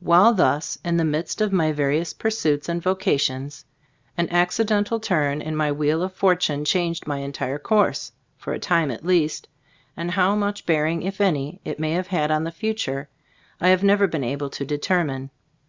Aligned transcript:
While 0.00 0.34
thus 0.34 0.76
in 0.84 0.96
the 0.96 1.04
midst 1.04 1.40
of 1.40 1.52
my 1.52 1.70
var 1.70 1.92
ious 1.92 2.12
pursuits 2.12 2.68
and 2.68 2.82
vocations, 2.82 3.64
an 4.16 4.26
acci 4.26 4.66
dental 4.66 4.98
turn 4.98 5.40
in 5.40 5.54
my 5.54 5.70
wheel 5.70 6.02
of 6.02 6.12
fortune 6.12 6.64
changed 6.64 7.06
my 7.06 7.18
entire 7.18 7.60
course 7.60 8.10
(for 8.36 8.52
a 8.52 8.58
time 8.58 8.90
at 8.90 9.06
least) 9.06 9.46
and 9.96 10.10
how 10.10 10.34
much 10.34 10.66
bearing, 10.66 11.02
if 11.02 11.18
78 11.18 11.18
Gbe 11.18 11.18
Storg 11.18 11.30
ot 11.30 11.30
Ag 11.30 11.42
CbtlftbooD 11.44 11.60
any, 11.60 11.60
it 11.74 11.78
may 11.78 11.92
have 11.92 12.06
had 12.08 12.30
on 12.32 12.42
the 12.42 12.50
future, 12.50 13.08
I 13.60 13.68
have 13.68 13.84
never 13.84 14.06
been 14.08 14.24
able 14.24 14.50
to 14.50 14.64
determine. 14.64 15.30